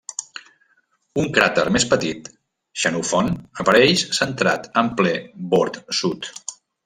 [1.23, 2.31] Un cràter més petit,
[2.85, 3.29] Xenofont,
[3.65, 5.15] apareix centrat en ple
[5.55, 6.31] bord sud.